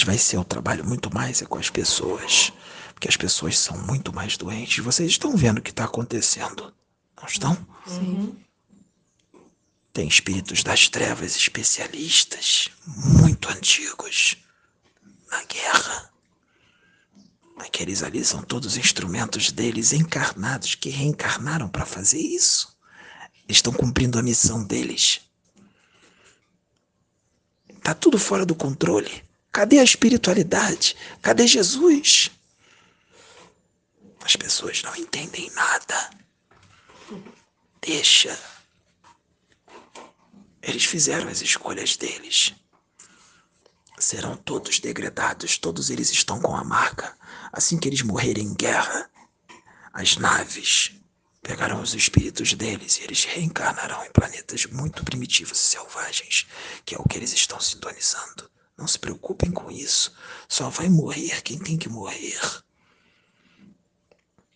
[0.00, 2.50] Mas vai ser o trabalho muito mais é com as pessoas.
[2.94, 4.82] Porque as pessoas são muito mais doentes.
[4.82, 6.72] Vocês estão vendo o que está acontecendo,
[7.18, 7.66] não estão?
[7.86, 8.34] Sim.
[9.92, 14.38] Tem espíritos das trevas especialistas, muito antigos,
[15.30, 16.10] na guerra.
[17.58, 22.74] Aqueles ali são todos instrumentos deles encarnados que reencarnaram para fazer isso.
[23.46, 25.20] Eles estão cumprindo a missão deles.
[27.82, 29.28] Tá tudo fora do controle.
[29.52, 30.96] Cadê a espiritualidade?
[31.20, 32.30] Cadê Jesus?
[34.24, 36.10] As pessoas não entendem nada.
[37.80, 38.38] Deixa.
[40.62, 42.54] Eles fizeram as escolhas deles.
[43.98, 47.16] Serão todos degradados, todos eles estão com a marca.
[47.52, 49.10] Assim que eles morrerem em guerra,
[49.92, 50.92] as naves
[51.42, 56.46] pegarão os espíritos deles e eles reencarnarão em planetas muito primitivos e selvagens,
[56.84, 58.48] que é o que eles estão sintonizando.
[58.80, 60.14] Não se preocupem com isso.
[60.48, 62.40] Só vai morrer quem tem que morrer.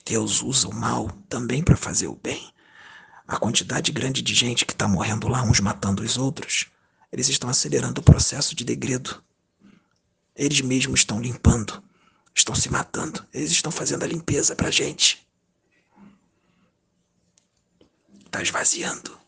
[0.02, 2.50] Deus usa o mal também para fazer o bem.
[3.28, 6.66] A quantidade grande de gente que está morrendo lá, uns matando os outros,
[7.12, 9.22] eles estão acelerando o processo de degredo.
[10.34, 11.82] Eles mesmos estão limpando,
[12.34, 15.26] estão se matando, eles estão fazendo a limpeza para a gente.
[18.24, 19.18] Está esvaziando.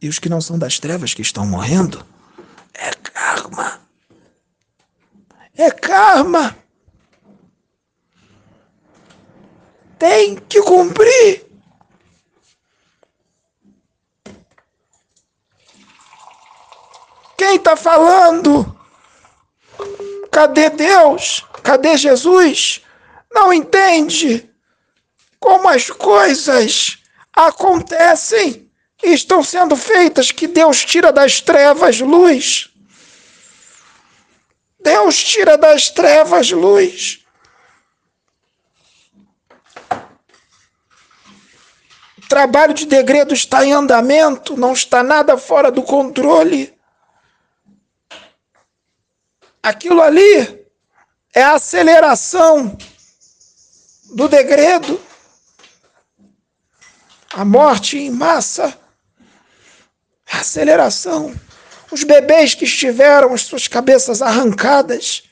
[0.00, 2.06] E os que não são das trevas que estão morrendo,
[2.78, 3.80] é karma.
[5.98, 6.56] Karma.
[9.98, 11.44] Tem que cumprir.
[17.36, 18.78] Quem está falando?
[20.30, 21.44] Cadê Deus?
[21.64, 22.80] Cadê Jesus?
[23.32, 24.48] Não entende
[25.40, 28.70] como as coisas acontecem
[29.02, 32.72] e estão sendo feitas, que Deus tira das trevas luz.
[35.08, 37.24] Deus tira das trevas luz.
[42.18, 46.78] O trabalho de degredo está em andamento, não está nada fora do controle.
[49.62, 50.62] Aquilo ali
[51.34, 52.76] é a aceleração
[54.12, 55.00] do degredo.
[57.32, 58.78] A morte em massa.
[60.30, 61.34] A aceleração.
[61.90, 65.22] Os bebês que estiveram as suas cabeças arrancadas,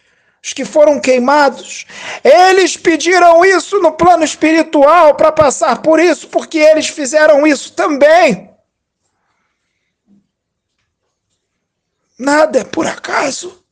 [0.42, 1.86] os que foram queimados,
[2.22, 8.50] eles pediram isso no plano espiritual para passar por isso, porque eles fizeram isso também.
[12.18, 13.62] Nada é por acaso.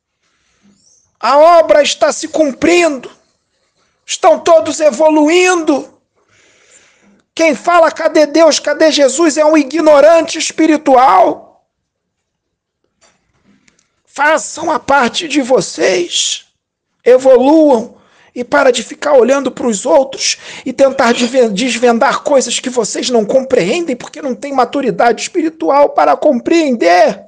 [1.18, 3.10] A obra está se cumprindo.
[4.04, 5.98] Estão todos evoluindo.
[7.34, 11.53] Quem fala cadê Deus, cadê Jesus é um ignorante espiritual.
[14.14, 16.46] Façam a parte de vocês.
[17.04, 17.96] Evoluam
[18.32, 21.12] e para de ficar olhando para os outros e tentar
[21.52, 27.24] desvendar coisas que vocês não compreendem porque não têm maturidade espiritual para compreender.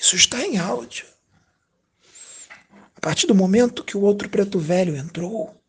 [0.00, 1.11] Isso está em áudio.
[3.02, 5.60] A partir do momento que o outro preto velho entrou,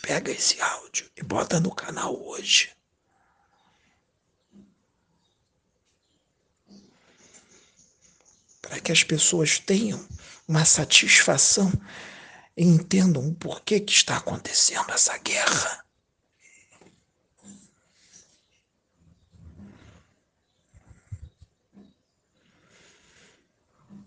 [0.00, 2.72] pega esse áudio e bota no canal hoje.
[8.62, 10.02] Para que as pessoas tenham
[10.48, 11.70] uma satisfação
[12.56, 15.83] e entendam o porquê que está acontecendo essa guerra.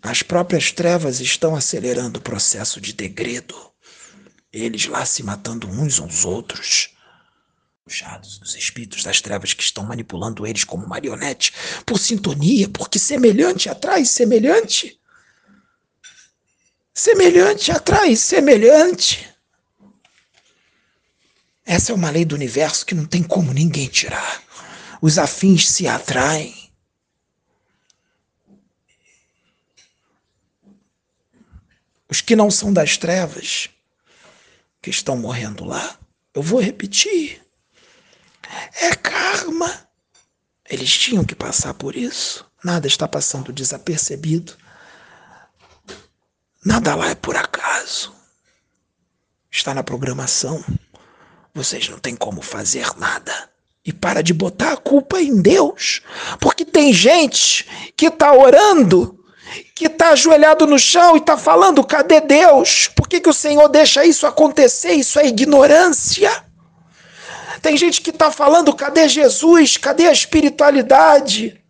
[0.01, 3.55] As próprias trevas estão acelerando o processo de degredo.
[4.51, 6.89] Eles lá se matando uns aos outros.
[7.83, 11.53] Puxados, os espíritos das trevas que estão manipulando eles como marionete,
[11.85, 14.99] por sintonia, porque semelhante atrai semelhante.
[16.93, 19.27] Semelhante atrai semelhante.
[21.65, 24.41] Essa é uma lei do universo que não tem como ninguém tirar.
[25.01, 26.66] Os afins se atraem.
[32.09, 33.69] Os que não são das trevas,
[34.81, 35.97] que estão morrendo lá.
[36.33, 37.41] Eu vou repetir.
[38.81, 39.87] É karma.
[40.69, 42.45] Eles tinham que passar por isso.
[42.63, 44.55] Nada está passando desapercebido.
[46.63, 48.13] Nada lá é por acaso.
[49.49, 50.63] Está na programação.
[51.53, 53.49] Vocês não têm como fazer nada.
[53.83, 56.01] E para de botar a culpa em Deus.
[56.39, 57.65] Porque tem gente
[57.95, 59.16] que está orando
[59.73, 62.87] que está ajoelhado no chão e está falando: cadê Deus?
[62.95, 64.93] Por que, que o Senhor deixa isso acontecer?
[64.93, 66.31] Isso é ignorância.
[67.61, 69.77] Tem gente que está falando: cadê Jesus?
[69.77, 71.61] Cadê a espiritualidade?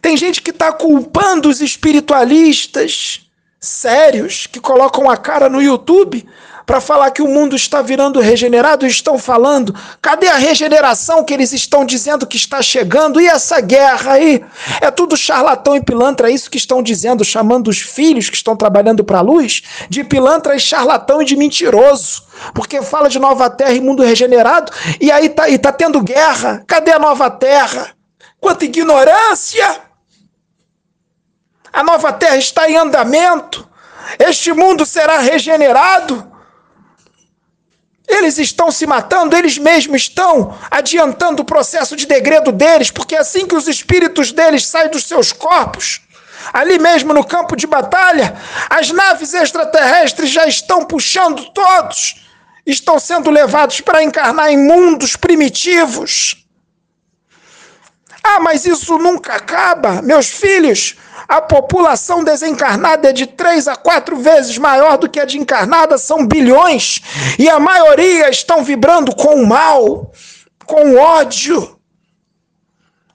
[0.00, 3.22] Tem gente que está culpando os espiritualistas
[3.60, 6.26] sérios que colocam a cara no YouTube
[6.68, 9.74] para falar que o mundo está virando regenerado estão falando.
[10.02, 13.18] Cadê a regeneração que eles estão dizendo que está chegando?
[13.18, 14.44] E essa guerra aí?
[14.78, 18.54] É tudo charlatão e pilantra, é isso que estão dizendo, chamando os filhos que estão
[18.54, 22.24] trabalhando para a luz de pilantra e charlatão e de mentiroso.
[22.52, 24.70] Porque fala de nova terra e mundo regenerado,
[25.00, 26.62] e aí tá, e tá tendo guerra.
[26.66, 27.92] Cadê a nova terra?
[28.38, 29.80] Quanta ignorância!
[31.72, 33.66] A nova terra está em andamento.
[34.18, 36.36] Este mundo será regenerado.
[38.08, 43.18] Eles estão se matando, eles mesmos estão adiantando o processo de degredo deles, porque é
[43.18, 46.00] assim que os espíritos deles saem dos seus corpos,
[46.52, 48.34] ali mesmo no campo de batalha,
[48.70, 52.24] as naves extraterrestres já estão puxando todos,
[52.64, 56.47] estão sendo levados para encarnar em mundos primitivos.
[58.30, 60.96] Ah, mas isso nunca acaba, meus filhos
[61.28, 65.98] a população desencarnada é de três a quatro vezes maior do que a de encarnada,
[65.98, 67.02] são bilhões,
[67.38, 70.10] e a maioria estão vibrando com o mal,
[70.64, 71.76] com o ódio.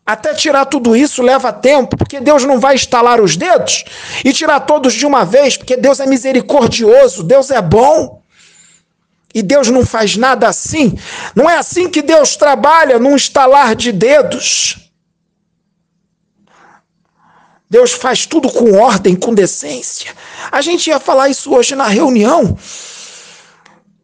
[0.05, 3.83] Até tirar tudo isso leva tempo, porque Deus não vai estalar os dedos
[4.23, 8.21] e tirar todos de uma vez, porque Deus é misericordioso, Deus é bom.
[9.33, 10.95] E Deus não faz nada assim.
[11.33, 14.82] Não é assim que Deus trabalha, num estalar de dedos.
[17.73, 20.15] Deus faz tudo com ordem, com decência.
[20.51, 22.55] A gente ia falar isso hoje na reunião,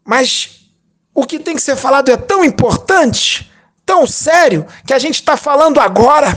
[0.03, 0.71] mas
[1.13, 3.51] o que tem que ser falado é tão importante,
[3.85, 6.35] tão sério, que a gente está falando agora.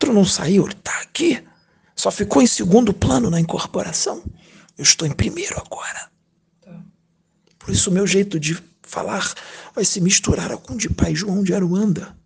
[0.00, 1.40] Tu não saiu, ele está aqui.
[1.94, 4.20] Só ficou em segundo plano na incorporação.
[4.76, 6.10] Eu estou em primeiro agora.
[7.56, 9.32] Por isso o meu jeito de falar
[9.72, 12.16] vai se misturar com o de Pai João de Aruanda.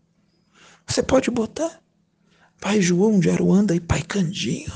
[0.87, 1.82] Você pode botar?
[2.63, 4.73] Pai João de Aruanda e Pai Candinho.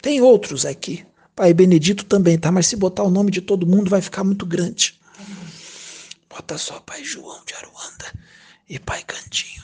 [0.00, 1.06] Tem outros aqui.
[1.36, 2.50] Pai Benedito também, tá?
[2.50, 4.98] Mas se botar o nome de todo mundo vai ficar muito grande.
[6.30, 8.18] Bota só Pai João de Aruanda
[8.66, 9.62] e Pai Candinho.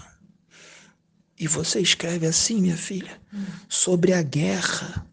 [1.38, 3.18] E você escreve assim, minha filha,
[3.66, 5.06] sobre a guerra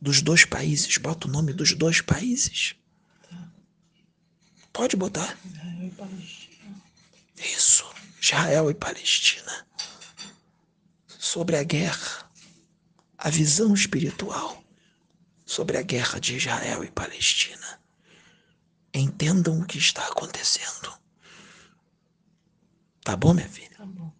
[0.00, 0.96] dos dois países.
[0.96, 2.74] Bota o nome dos dois países.
[4.72, 5.38] Pode botar.
[7.36, 7.84] Isso,
[8.18, 9.64] Israel e Palestina
[11.34, 12.30] sobre a guerra,
[13.18, 14.62] a visão espiritual
[15.44, 17.80] sobre a guerra de Israel e Palestina.
[18.94, 20.92] Entendam o que está acontecendo.
[23.02, 23.76] Tá bom, minha filha?
[23.76, 24.12] Tá bom.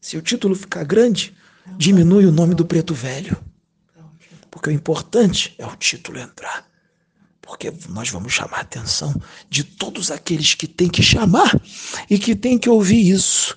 [0.00, 1.36] Se o título ficar grande,
[1.76, 3.36] diminui o nome do preto velho.
[4.52, 6.64] Porque o importante é o título entrar.
[7.42, 11.60] Porque nós vamos chamar a atenção de todos aqueles que têm que chamar
[12.08, 13.56] e que têm que ouvir isso.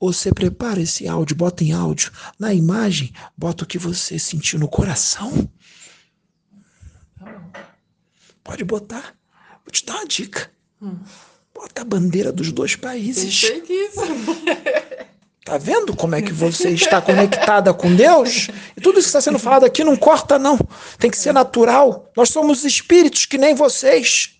[0.00, 2.12] Você prepara esse áudio, bota em áudio.
[2.38, 5.48] Na imagem, bota o que você sentiu no coração.
[8.44, 9.14] Pode botar.
[9.64, 10.50] Vou te dar uma dica.
[11.52, 13.42] Bota a bandeira dos dois países.
[15.48, 18.48] Tá vendo como é que você está conectada com Deus?
[18.76, 20.58] E tudo isso que está sendo falado aqui não corta, não.
[20.98, 22.12] Tem que ser natural.
[22.14, 24.37] Nós somos espíritos que nem vocês.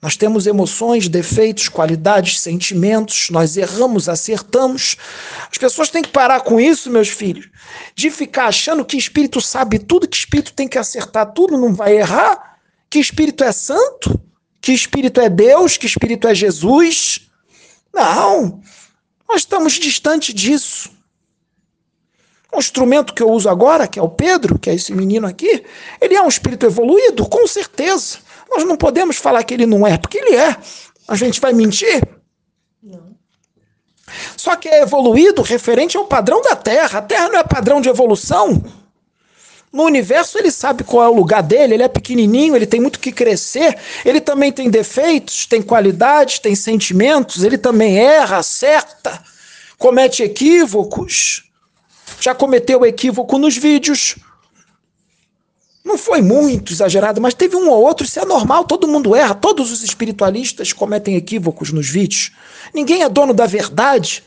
[0.00, 4.96] Nós temos emoções, defeitos, qualidades, sentimentos, nós erramos, acertamos.
[5.50, 7.48] As pessoas têm que parar com isso, meus filhos,
[7.94, 11.96] de ficar achando que espírito sabe tudo, que espírito tem que acertar tudo, não vai
[11.96, 12.58] errar,
[12.90, 14.20] que espírito é santo,
[14.60, 17.30] que espírito é Deus, que espírito é Jesus.
[17.92, 18.60] Não,
[19.26, 20.90] nós estamos distante disso.
[22.52, 25.64] O instrumento que eu uso agora, que é o Pedro, que é esse menino aqui,
[26.00, 28.18] ele é um espírito evoluído, com certeza.
[28.56, 30.56] Nós não podemos falar que ele não é, porque ele é.
[31.06, 32.02] A gente vai mentir?
[32.82, 33.14] Não.
[34.34, 37.00] Só que é evoluído referente ao padrão da Terra.
[37.00, 38.64] A Terra não é padrão de evolução.
[39.70, 42.98] No universo ele sabe qual é o lugar dele, ele é pequenininho, ele tem muito
[42.98, 49.22] que crescer, ele também tem defeitos, tem qualidades, tem sentimentos, ele também erra, acerta,
[49.76, 51.44] comete equívocos.
[52.18, 54.16] Já cometeu equívoco nos vídeos,
[55.86, 59.36] não foi muito exagerado, mas teve um ou outro, isso é normal, todo mundo erra,
[59.36, 62.32] todos os espiritualistas cometem equívocos nos vídeos.
[62.74, 64.24] Ninguém é dono da verdade.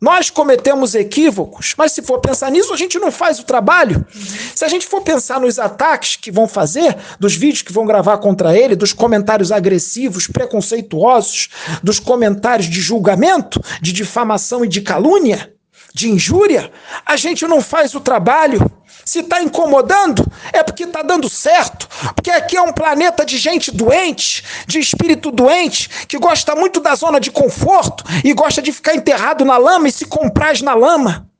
[0.00, 4.06] Nós cometemos equívocos, mas se for pensar nisso, a gente não faz o trabalho.
[4.54, 8.18] Se a gente for pensar nos ataques que vão fazer, dos vídeos que vão gravar
[8.18, 11.48] contra ele, dos comentários agressivos, preconceituosos,
[11.82, 15.52] dos comentários de julgamento, de difamação e de calúnia,
[15.92, 16.70] de injúria,
[17.04, 18.70] a gente não faz o trabalho.
[19.06, 21.88] Se está incomodando, é porque está dando certo.
[22.12, 26.92] Porque aqui é um planeta de gente doente, de espírito doente, que gosta muito da
[26.96, 31.30] zona de conforto e gosta de ficar enterrado na lama e se compraz na lama.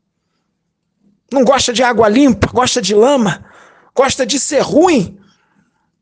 [1.32, 3.44] Não gosta de água limpa, gosta de lama,
[3.92, 5.18] gosta de ser ruim.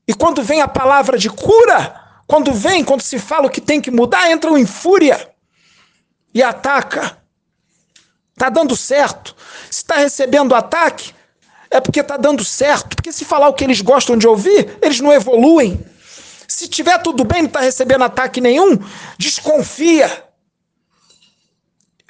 [0.06, 3.80] E quando vem a palavra de cura, quando vem, quando se fala o que tem
[3.80, 5.30] que mudar, entram em fúria
[6.34, 7.16] e ataca.
[8.34, 9.34] Está dando certo.
[9.70, 11.14] Se está recebendo ataque,
[11.74, 12.94] é porque está dando certo.
[12.96, 15.84] Porque se falar o que eles gostam de ouvir, eles não evoluem.
[16.46, 18.78] Se tiver tudo bem, não está recebendo ataque nenhum,
[19.18, 20.24] desconfia.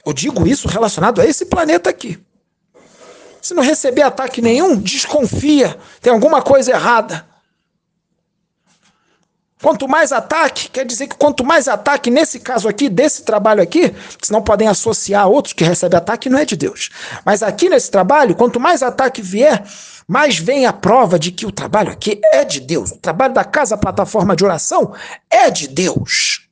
[0.05, 2.23] Eu digo isso relacionado a esse planeta aqui.
[3.41, 5.79] Se não receber ataque nenhum, desconfia.
[6.01, 7.27] Tem alguma coisa errada.
[9.65, 13.95] Quanto mais ataque, quer dizer que quanto mais ataque, nesse caso aqui, desse trabalho aqui,
[14.21, 16.91] senão podem associar outros que recebem ataque, não é de Deus.
[17.25, 19.65] Mas aqui nesse trabalho, quanto mais ataque vier,
[20.07, 22.91] mais vem a prova de que o trabalho aqui é de Deus.
[22.91, 24.93] O trabalho da casa plataforma de oração
[25.31, 26.44] é de Deus.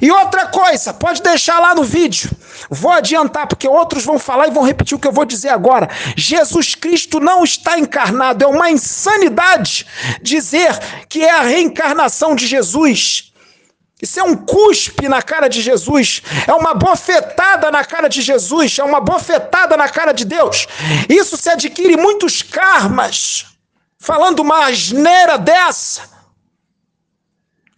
[0.00, 2.30] E outra coisa, pode deixar lá no vídeo.
[2.70, 5.88] Vou adiantar, porque outros vão falar e vão repetir o que eu vou dizer agora.
[6.16, 8.44] Jesus Cristo não está encarnado.
[8.44, 9.86] É uma insanidade
[10.22, 13.32] dizer que é a reencarnação de Jesus.
[14.00, 18.78] Isso é um cuspe na cara de Jesus, é uma bofetada na cara de Jesus,
[18.78, 20.68] é uma bofetada na cara de Deus.
[21.08, 23.46] Isso se adquire muitos karmas,
[23.98, 26.15] falando uma asneira dessa.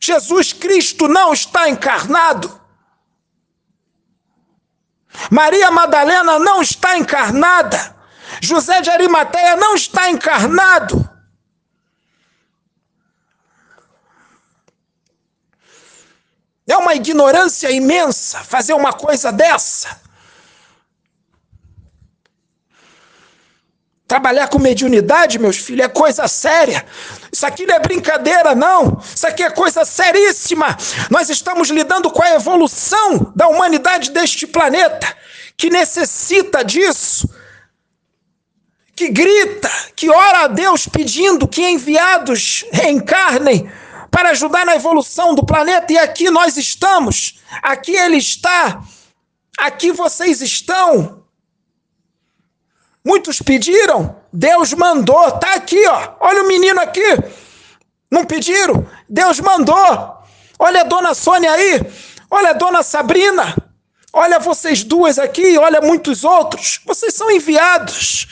[0.01, 2.59] Jesus Cristo não está encarnado.
[5.31, 7.97] Maria Madalena não está encarnada.
[8.41, 11.09] José de Arimateia não está encarnado.
[16.67, 20.01] É uma ignorância imensa fazer uma coisa dessa.
[24.07, 26.87] Trabalhar com mediunidade, meus filhos, é coisa séria.
[27.33, 29.01] Isso aqui não é brincadeira, não.
[29.03, 30.77] Isso aqui é coisa seríssima.
[31.11, 35.07] Nós estamos lidando com a evolução da humanidade deste planeta,
[35.57, 37.29] que necessita disso,
[38.95, 43.71] que grita, que ora a Deus pedindo que enviados reencarnem
[44.11, 45.93] para ajudar na evolução do planeta.
[45.93, 47.41] E aqui nós estamos.
[47.63, 48.83] Aqui ele está.
[49.59, 51.25] Aqui vocês estão.
[53.05, 55.33] Muitos pediram, Deus mandou.
[55.33, 56.13] Tá aqui, ó.
[56.21, 57.03] Olha o menino aqui.
[58.09, 58.89] Não pediram?
[59.09, 60.23] Deus mandou.
[60.57, 61.81] Olha a dona Sônia aí.
[62.31, 63.57] Olha a dona Sabrina.
[64.13, 66.81] Olha vocês duas aqui, olha muitos outros.
[66.87, 68.29] Vocês são enviados.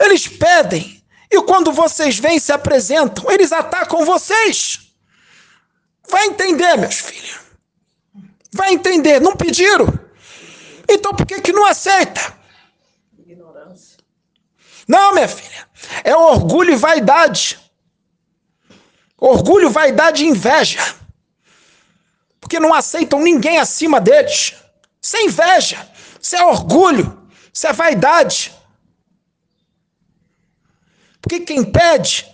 [0.00, 1.02] Eles pedem.
[1.30, 4.90] E quando vocês vêm se apresentam, eles atacam vocês.
[6.08, 7.40] Vai entender, meus filhos.
[8.52, 9.20] Vai entender.
[9.20, 9.86] Não pediram.
[10.88, 12.39] Então por que, que não aceita?
[14.90, 15.68] Não, minha filha.
[16.02, 17.56] É orgulho e vaidade.
[19.16, 20.96] Orgulho, vaidade e inveja.
[22.40, 24.52] Porque não aceitam ninguém acima deles.
[25.00, 25.88] Isso é inveja.
[26.20, 27.22] Isso é orgulho.
[27.54, 28.52] Isso é vaidade.
[31.22, 32.26] Porque quem pede,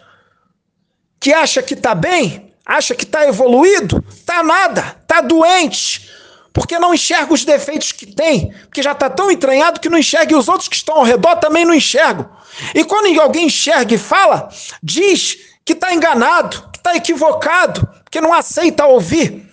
[1.21, 6.11] que acha que está bem, acha que está evoluído, está nada, está doente,
[6.55, 10.33] porque não enxerga os defeitos que tem, porque já está tão entranhado que não enxerga
[10.33, 12.35] e os outros que estão ao redor também não enxergam.
[12.75, 14.49] E quando alguém enxerga e fala,
[14.83, 19.47] diz que está enganado, que está equivocado, que não aceita ouvir.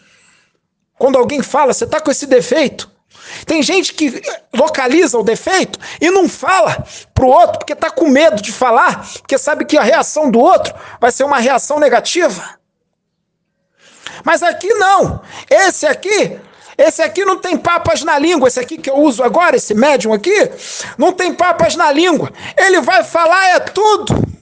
[0.98, 2.92] Quando alguém fala, você está com esse defeito.
[3.46, 4.22] Tem gente que
[4.54, 9.08] localiza o defeito e não fala para o outro porque está com medo de falar,
[9.20, 12.60] porque sabe que a reação do outro vai ser uma reação negativa.
[14.24, 15.22] Mas aqui não.
[15.50, 16.40] Esse aqui
[16.78, 20.14] esse aqui não tem papas na língua, esse aqui que eu uso agora, esse médium
[20.14, 20.50] aqui,
[20.98, 22.32] não tem papas na língua.
[22.58, 24.34] Ele vai falar é tudo.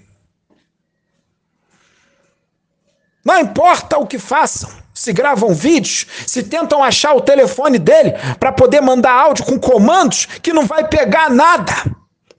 [3.24, 8.52] Não importa o que façam, se gravam vídeos, se tentam achar o telefone dele para
[8.52, 11.74] poder mandar áudio com comandos que não vai pegar nada.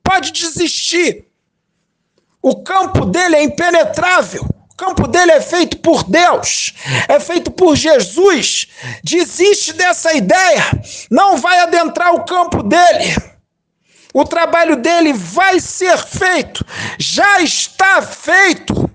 [0.02, 1.26] Pode desistir.
[2.42, 4.44] O campo dele é impenetrável.
[4.82, 6.74] Campo dele é feito por Deus,
[7.06, 8.66] é feito por Jesus.
[9.04, 10.64] Desiste dessa ideia,
[11.08, 13.14] não vai adentrar o campo dele.
[14.12, 16.66] O trabalho dele vai ser feito,
[16.98, 18.90] já está feito.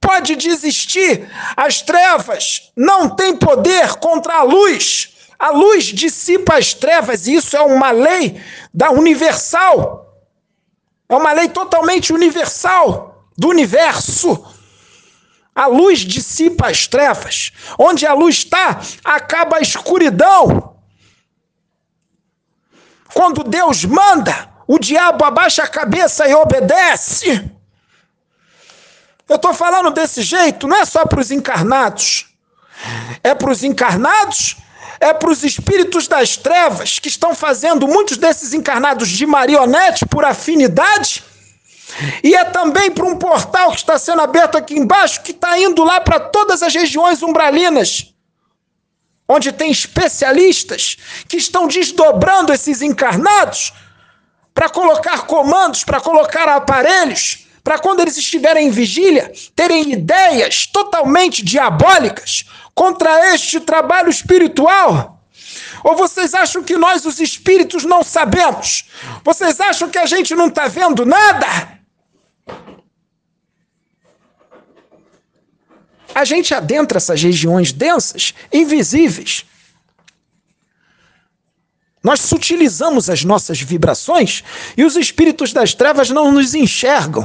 [0.00, 1.28] Pode desistir.
[1.56, 5.16] As trevas não têm poder contra a luz.
[5.36, 8.40] A luz dissipa as trevas, e isso é uma lei
[8.72, 10.16] da universal.
[11.08, 14.57] É uma lei totalmente universal do universo.
[15.58, 17.50] A luz dissipa as trevas.
[17.76, 20.76] Onde a luz está, acaba a escuridão.
[23.12, 27.50] Quando Deus manda, o diabo abaixa a cabeça e obedece.
[29.28, 32.26] Eu estou falando desse jeito, não é só para os encarnados.
[33.24, 34.58] É para os encarnados,
[35.00, 40.24] é para os espíritos das trevas que estão fazendo muitos desses encarnados de marionete por
[40.24, 41.24] afinidade.
[42.22, 45.82] E é também para um portal que está sendo aberto aqui embaixo, que está indo
[45.84, 48.14] lá para todas as regiões umbralinas,
[49.28, 50.96] onde tem especialistas
[51.28, 53.72] que estão desdobrando esses encarnados
[54.54, 61.44] para colocar comandos, para colocar aparelhos, para quando eles estiverem em vigília, terem ideias totalmente
[61.44, 65.22] diabólicas contra este trabalho espiritual?
[65.84, 68.84] Ou vocês acham que nós, os espíritos, não sabemos?
[69.22, 71.77] Vocês acham que a gente não está vendo nada?
[76.18, 79.46] A gente adentra essas regiões densas, invisíveis.
[82.02, 84.42] Nós sutilizamos as nossas vibrações
[84.76, 87.24] e os espíritos das trevas não nos enxergam.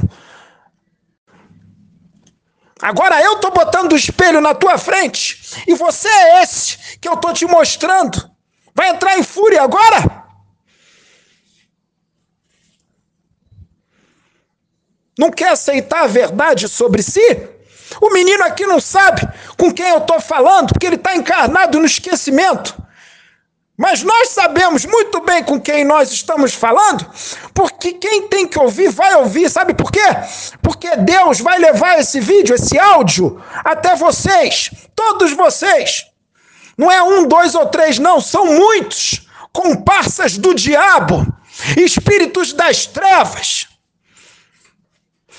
[2.80, 7.16] Agora eu estou botando o espelho na tua frente e você é esse que eu
[7.16, 8.30] estou te mostrando.
[8.76, 10.24] Vai entrar em fúria agora?
[15.18, 17.54] Não quer aceitar a verdade sobre si?
[18.02, 19.22] O menino aqui não sabe
[19.58, 22.84] com quem eu estou falando, porque ele está encarnado no esquecimento.
[23.76, 27.10] Mas nós sabemos muito bem com quem nós estamos falando,
[27.56, 30.00] porque quem tem que ouvir vai ouvir, sabe por quê?
[30.62, 36.06] Porque Deus vai levar esse vídeo, esse áudio, até vocês, todos vocês.
[36.78, 41.26] Não é um, dois ou três, não, são muitos comparsas do diabo,
[41.76, 43.68] espíritos das trevas,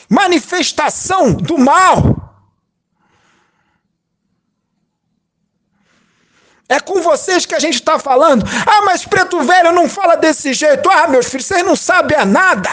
[0.08, 2.23] manifestação do mal
[6.68, 8.44] É com vocês que a gente está falando.
[8.66, 10.88] Ah, mas preto velho não fala desse jeito.
[10.90, 12.70] Ah, meus filhos, vocês não sabem a nada.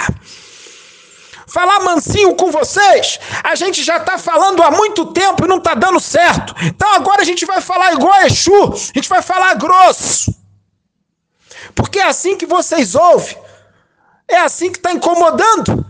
[1.47, 5.73] Falar mansinho com vocês, a gente já está falando há muito tempo e não está
[5.73, 6.55] dando certo.
[6.63, 10.33] Então agora a gente vai falar igual a Exu, a gente vai falar grosso.
[11.75, 13.37] Porque é assim que vocês ouvem,
[14.29, 15.85] é assim que está incomodando.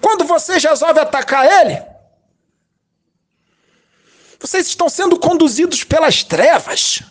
[0.00, 1.82] Quando vocês resolvem atacar ele,
[4.54, 7.02] vocês estão sendo conduzidos pelas trevas.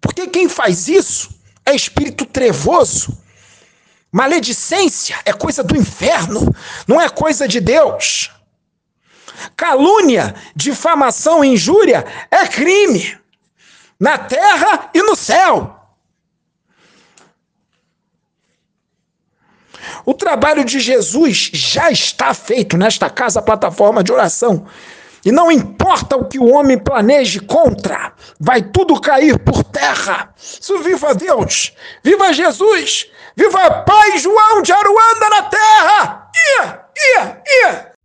[0.00, 1.30] Porque quem faz isso
[1.64, 3.18] é espírito trevoso.
[4.12, 6.54] Maledicência é coisa do inferno,
[6.86, 8.30] não é coisa de Deus.
[9.56, 13.18] Calúnia, difamação, injúria é crime
[13.98, 15.72] na terra e no céu.
[20.04, 24.68] O trabalho de Jesus já está feito nesta casa, plataforma de oração.
[25.26, 30.32] E não importa o que o homem planeje contra, vai tudo cair por terra.
[30.38, 36.30] Isso viva Deus, viva Jesus, viva Pai João de Aruanda na terra!
[36.60, 37.95] Ia, ia, ia!